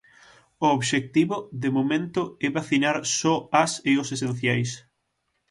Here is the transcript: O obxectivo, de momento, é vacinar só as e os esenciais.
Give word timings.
O 0.65 0.67
obxectivo, 0.77 1.37
de 1.61 1.69
momento, 1.77 2.21
é 2.45 2.47
vacinar 2.57 2.97
só 3.19 3.35
as 3.63 3.71
e 3.91 3.93
os 4.01 4.07
esenciais. 4.15 4.69